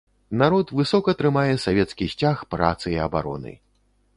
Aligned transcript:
Народ 0.41 0.71
высока 0.77 1.13
трымае 1.19 1.53
савецкі 1.65 2.07
сцяг 2.15 2.41
працы 2.55 2.87
і 2.97 2.99
абароны. 3.07 3.55